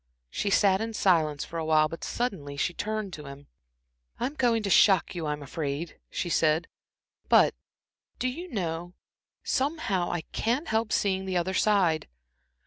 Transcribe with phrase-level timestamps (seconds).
[0.31, 3.45] She sat in silence for awhile, but suddenly she turned to him.
[4.19, 6.67] "I'm going to shock you, I'm afraid," she said,
[7.29, 7.53] "but
[8.17, 8.95] do you know
[9.43, 12.07] somehow I can't help seeing the other side.